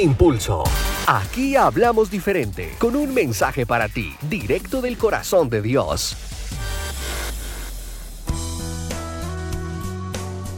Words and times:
Impulso. 0.00 0.62
Aquí 1.06 1.56
hablamos 1.56 2.10
diferente, 2.10 2.74
con 2.78 2.94
un 2.94 3.12
mensaje 3.12 3.66
para 3.66 3.88
ti, 3.88 4.14
directo 4.28 4.80
del 4.80 4.96
corazón 4.96 5.50
de 5.50 5.62
Dios. 5.62 6.16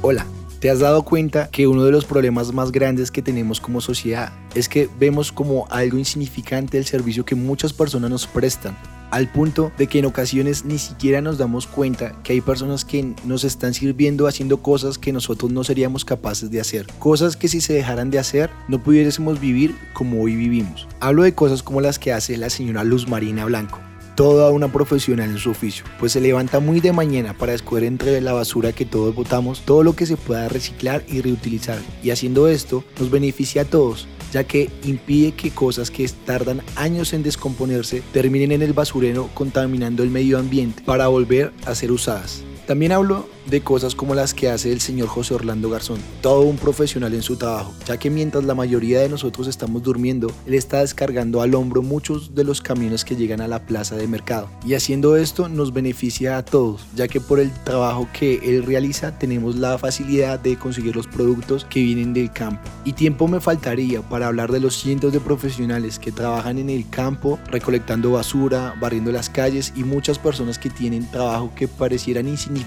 Hola. 0.03 0.27
¿Te 0.61 0.69
has 0.69 0.81
dado 0.81 1.05
cuenta 1.05 1.49
que 1.49 1.67
uno 1.67 1.85
de 1.85 1.91
los 1.91 2.05
problemas 2.05 2.53
más 2.53 2.71
grandes 2.71 3.11
que 3.11 3.23
tenemos 3.23 3.63
como 3.63 3.81
sociedad 3.81 4.31
es 4.55 4.69
que 4.69 4.91
vemos 4.99 5.33
como 5.33 5.67
algo 5.71 5.97
insignificante 5.97 6.77
el 6.77 6.85
servicio 6.85 7.25
que 7.25 7.35
muchas 7.35 7.73
personas 7.73 8.11
nos 8.11 8.27
prestan? 8.27 8.77
Al 9.11 9.31
punto 9.31 9.73
de 9.77 9.87
que 9.87 9.99
en 9.99 10.07
ocasiones 10.07 10.65
ni 10.65 10.79
siquiera 10.79 11.21
nos 11.21 11.39
damos 11.39 11.67
cuenta 11.67 12.15
que 12.23 12.33
hay 12.33 12.41
personas 12.41 12.85
que 12.85 13.15
nos 13.25 13.45
están 13.45 13.75
sirviendo 13.75 14.27
haciendo 14.27 14.63
cosas 14.63 14.99
que 14.99 15.13
nosotros 15.13 15.51
no 15.51 15.65
seríamos 15.65 16.05
capaces 16.05 16.51
de 16.51 16.61
hacer. 16.61 16.87
Cosas 16.99 17.37
que 17.37 17.49
si 17.49 17.61
se 17.61 17.73
dejaran 17.73 18.11
de 18.11 18.19
hacer 18.19 18.51
no 18.69 18.83
pudiésemos 18.83 19.41
vivir 19.41 19.75
como 19.93 20.23
hoy 20.23 20.37
vivimos. 20.37 20.87
Hablo 21.01 21.25
de 21.25 21.35
cosas 21.35 21.63
como 21.63 21.81
las 21.81 21.99
que 21.99 22.13
hace 22.13 22.37
la 22.37 22.51
señora 22.51 22.85
Luz 22.85 23.09
Marina 23.09 23.45
Blanco 23.45 23.81
toda 24.15 24.51
una 24.51 24.73
profesional 24.73 25.31
en 25.31 25.39
su 25.39 25.51
oficio, 25.51 25.85
pues 25.99 26.13
se 26.13 26.21
levanta 26.21 26.61
muy 26.61 26.81
de 26.81 26.93
mañana 26.93 27.37
para 27.37 27.55
escoger 27.55 27.85
entre 27.85 28.21
la 28.21 28.33
basura 28.33 28.73
que 28.73 28.85
todos 28.85 29.15
botamos 29.15 29.63
todo 29.65 29.83
lo 29.83 29.95
que 29.95 30.07
se 30.07 30.17
pueda 30.17 30.49
reciclar 30.49 31.03
y 31.09 31.21
reutilizar. 31.21 31.79
Y 32.03 32.11
haciendo 32.11 32.49
esto 32.49 32.85
nos 32.99 33.11
beneficia 33.11 33.63
a 33.63 33.65
todos, 33.65 34.09
ya 34.33 34.45
que 34.45 34.71
impide 34.85 35.33
que 35.33 35.51
cosas 35.51 35.91
que 35.91 36.09
tardan 36.27 36.63
años 36.77 37.13
en 37.13 37.23
descomponerse 37.23 38.03
terminen 38.13 38.53
en 38.53 38.63
el 38.63 38.73
basurero 38.73 39.29
contaminando 39.35 40.03
el 40.03 40.11
medio 40.11 40.39
ambiente 40.39 40.83
para 40.85 41.09
volver 41.09 41.53
a 41.67 41.75
ser 41.75 41.93
usadas. 41.93 42.45
También 42.71 42.93
hablo 42.93 43.29
de 43.47 43.63
cosas 43.63 43.97
como 43.97 44.15
las 44.15 44.33
que 44.33 44.49
hace 44.49 44.71
el 44.71 44.81
señor 44.81 45.09
José 45.09 45.35
Orlando 45.35 45.69
Garzón, 45.71 45.99
todo 46.21 46.43
un 46.43 46.57
profesional 46.57 47.13
en 47.15 47.23
su 47.23 47.35
trabajo, 47.35 47.75
ya 47.85 47.97
que 47.97 48.11
mientras 48.11 48.45
la 48.45 48.55
mayoría 48.55 49.01
de 49.01 49.09
nosotros 49.09 49.49
estamos 49.49 49.83
durmiendo, 49.83 50.31
él 50.47 50.55
está 50.55 50.79
descargando 50.79 51.43
al 51.43 51.57
hombro 51.57 51.83
muchos 51.83 52.33
de 52.37 52.45
los 52.45 52.61
camiones 52.61 53.05
que 53.05 53.17
llegan 53.17 53.41
a 53.41 53.49
la 53.49 53.67
plaza 53.67 53.97
de 53.97 54.07
mercado. 54.07 54.49
Y 54.65 54.75
haciendo 54.75 55.17
esto 55.17 55.49
nos 55.49 55.73
beneficia 55.73 56.37
a 56.37 56.45
todos, 56.45 56.87
ya 56.95 57.09
que 57.09 57.21
por 57.21 57.41
el 57.41 57.51
trabajo 57.65 58.09
que 58.13 58.39
él 58.45 58.63
realiza 58.63 59.19
tenemos 59.19 59.57
la 59.57 59.77
facilidad 59.77 60.39
de 60.39 60.57
conseguir 60.57 60.95
los 60.95 61.09
productos 61.09 61.67
que 61.69 61.83
vienen 61.83 62.15
del 62.15 62.31
campo. 62.31 62.63
Y 62.85 62.93
tiempo 62.93 63.27
me 63.27 63.41
faltaría 63.41 64.01
para 64.01 64.29
hablar 64.29 64.53
de 64.53 64.61
los 64.61 64.77
cientos 64.77 65.13
de 65.13 65.19
profesionales 65.19 65.99
que 65.99 66.13
trabajan 66.13 66.59
en 66.59 66.71
el 66.71 66.89
campo, 66.89 67.41
recolectando 67.47 68.13
basura, 68.13 68.77
barriendo 68.81 69.11
las 69.11 69.29
calles 69.29 69.73
y 69.75 69.83
muchas 69.83 70.21
personas 70.21 70.57
que 70.57 70.71
tienen 70.71 71.11
trabajo 71.11 71.51
que 71.57 71.67
parecieran 71.67 72.29
insignificantes, 72.29 72.60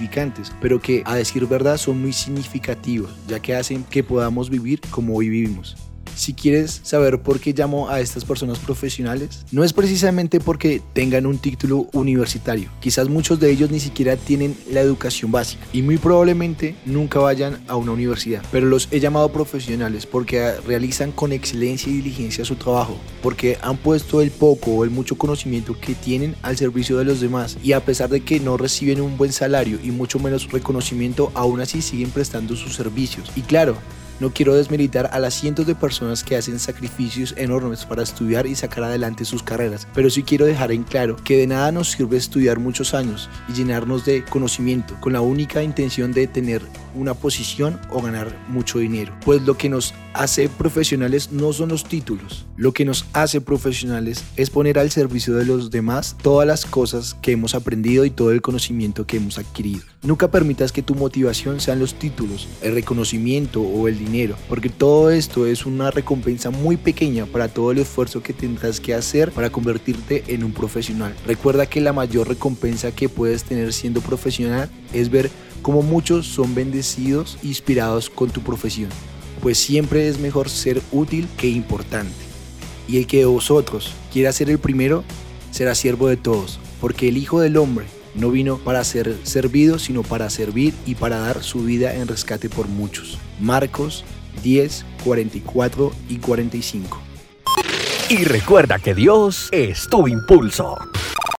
pero 0.62 0.80
que 0.80 1.04
a 1.06 1.16
decir 1.16 1.46
verdad 1.48 1.78
son 1.78 2.02
muy 2.02 2.14
significativos, 2.14 3.12
ya 3.28 3.40
que 3.40 3.56
hacen 3.56 3.84
que 3.84 4.04
podamos 4.04 4.50
vivir 4.50 4.82
como 4.92 5.16
hoy 5.16 5.30
vivimos. 5.30 5.76
Si 6.16 6.34
quieres 6.34 6.82
saber 6.84 7.22
por 7.22 7.40
qué 7.40 7.54
llamo 7.54 7.90
a 7.90 8.00
estas 8.00 8.26
personas 8.26 8.60
profesionales, 8.60 9.46
no 9.52 9.64
es 9.64 9.74
precisamente 9.74 10.40
porque 10.40 10.82
tengan 10.94 11.26
un 11.26 11.38
título 11.38 11.88
universitario. 11.94 12.70
Quizás 12.80 13.10
muchos 13.10 13.40
de 13.40 13.52
ellos 13.52 13.72
ni 13.72 13.80
siquiera 13.80 14.16
tienen 14.16 14.56
la 14.72 14.82
educación 14.82 15.32
básica 15.32 15.66
y 15.74 15.82
muy 15.82 15.98
probablemente 15.98 16.76
nunca 16.86 17.20
vayan 17.20 17.64
a 17.68 17.76
una 17.76 17.92
universidad. 17.92 18.44
Pero 18.52 18.68
los 18.68 18.88
he 18.92 19.00
llamado 19.00 19.32
profesionales 19.32 20.06
porque 20.06 20.54
realizan 20.66 21.12
con 21.12 21.32
excelencia 21.32 21.92
y 21.92 21.98
diligencia 21.98 22.46
su 22.46 22.56
trabajo, 22.56 22.98
porque 23.22 23.58
han 23.62 23.78
puesto 23.78 24.22
el 24.22 24.32
poco 24.32 24.72
o 24.72 24.84
el 24.84 24.90
mucho 24.90 25.18
conocimiento 25.18 25.78
que 25.80 25.96
tienen 25.96 26.36
al 26.42 26.58
servicio 26.58 26.98
de 26.98 27.06
los 27.06 27.20
demás 27.20 27.58
y 27.64 27.74
a 27.74 27.84
pesar 27.84 28.10
de 28.10 28.22
que 28.22 28.40
no 28.40 28.58
reciben 28.58 29.02
un 29.02 29.18
buen 29.18 29.32
salario 29.32 29.80
y 29.84 29.92
mucho 29.92 30.20
menos 30.20 30.52
reconocimiento, 30.52 31.32
aún 31.34 31.62
así 31.62 31.82
siguen 31.82 32.12
prestando 32.12 32.56
sus 32.56 32.76
servicios. 32.76 33.32
Y 33.36 33.42
claro, 33.42 33.78
no 34.20 34.32
quiero 34.32 34.56
desmilitar 34.56 35.10
a 35.12 35.20
las 35.20 35.34
cientos 35.34 35.66
de 35.66 35.76
personas 35.76 36.24
que 36.24 36.36
hacen 36.36 36.60
sacrificios 36.60 37.34
enormes 37.38 37.86
para 37.86 38.04
estudiar 38.04 38.46
y 38.46 38.56
sacar 38.56 38.84
adelante 38.84 39.26
sus 39.26 39.44
carreras, 39.44 39.88
pero 39.94 40.10
sí 40.10 40.24
quiero 40.24 40.46
dejar 40.46 40.72
en 40.72 40.84
claro 40.84 41.16
que 41.18 41.38
de 41.38 41.48
nada 41.48 41.72
nos 41.72 41.92
sirve 41.92 42.18
estudiar 42.18 42.60
muchos 42.60 42.94
años 42.94 43.30
y 43.50 43.54
llenarnos 43.54 44.06
de 44.06 44.24
conocimiento 44.24 44.96
con 45.00 45.14
la 45.14 45.22
única 45.22 45.64
intención 45.64 46.12
de 46.12 46.28
tener 46.28 46.62
una 46.96 47.14
posición 47.14 47.80
o 47.90 48.02
ganar 48.02 48.38
mucho 48.48 48.80
dinero. 48.80 49.14
Pues 49.26 49.42
lo 49.42 49.58
que 49.58 49.70
nos 49.70 49.94
hace 50.14 50.50
profesionales 50.50 51.32
no 51.32 51.54
son 51.54 51.70
los 51.70 51.84
títulos, 51.84 52.46
lo 52.56 52.74
que 52.74 52.86
nos 52.86 53.06
hace 53.14 53.42
profesionales 53.42 54.24
es 54.36 54.50
poner 54.50 54.80
al 54.80 54.92
servicio 54.92 55.36
de 55.36 55.46
los 55.46 55.72
demás 55.72 56.16
todas 56.22 56.48
las 56.48 56.66
cosas 56.66 57.16
que 57.22 57.32
hemos 57.32 57.56
aprendido 57.56 58.06
y 58.06 58.12
todo 58.12 58.32
el 58.32 58.42
conocimiento 58.42 59.06
que 59.06 59.18
hemos 59.18 59.38
adquirido. 59.38 59.93
Nunca 60.04 60.30
permitas 60.30 60.74
que 60.74 60.84
tu 60.84 60.96
motivación 60.96 61.62
sean 61.62 61.80
los 61.80 61.94
títulos, 61.96 62.50
el 62.62 62.74
reconocimiento 62.74 63.62
o 63.62 63.88
el 63.88 63.98
dinero, 63.98 64.36
porque 64.50 64.68
todo 64.68 65.10
esto 65.10 65.48
es 65.48 65.66
una 65.66 65.92
recompensa 65.92 66.50
muy 66.50 66.76
pequeña 66.76 67.26
para 67.26 67.48
todo 67.48 67.72
el 67.72 67.78
esfuerzo 67.78 68.22
que 68.22 68.34
tendrás 68.34 68.82
que 68.82 68.94
hacer 68.94 69.32
para 69.32 69.50
convertirte 69.50 70.26
en 70.28 70.44
un 70.44 70.52
profesional. 70.52 71.16
Recuerda 71.26 71.68
que 71.68 71.80
la 71.80 71.94
mayor 71.94 72.28
recompensa 72.28 72.92
que 72.92 73.08
puedes 73.08 73.46
tener 73.46 73.72
siendo 73.72 74.02
profesional 74.02 74.70
es 74.92 75.10
ver 75.10 75.32
cómo 75.62 75.82
muchos 75.82 76.28
son 76.28 76.54
bendecidos 76.54 77.38
e 77.42 77.48
inspirados 77.48 78.10
con 78.10 78.30
tu 78.30 78.42
profesión, 78.42 78.90
pues 79.42 79.58
siempre 79.58 80.10
es 80.10 80.20
mejor 80.20 80.50
ser 80.50 80.82
útil 80.92 81.30
que 81.38 81.48
importante. 81.48 82.12
Y 82.90 82.98
el 82.98 83.08
que 83.08 83.20
de 83.20 83.26
vosotros 83.26 83.94
quiera 84.12 84.34
ser 84.34 84.50
el 84.50 84.60
primero, 84.60 85.06
será 85.52 85.74
siervo 85.76 86.10
de 86.10 86.18
todos, 86.18 86.60
porque 86.82 87.08
el 87.08 87.16
Hijo 87.16 87.40
del 87.40 87.56
Hombre 87.56 87.86
no 88.16 88.30
vino 88.30 88.58
para 88.58 88.84
ser 88.84 89.16
servido, 89.24 89.80
sino 89.80 90.04
para 90.04 90.30
servir 90.30 90.74
y 90.86 90.96
para 90.96 91.20
dar 91.20 91.44
su 91.44 91.64
vida 91.64 91.96
en 91.96 92.08
rescate 92.08 92.50
por 92.50 92.68
muchos. 92.68 93.18
Marcos 93.40 94.04
10, 94.42 94.86
44 95.04 95.92
y 96.10 96.18
45. 96.18 97.02
Y 98.10 98.26
recuerda 98.26 98.80
que 98.80 98.94
Dios 98.94 99.50
es 99.52 99.88
tu 99.90 100.08
impulso. 100.08 100.78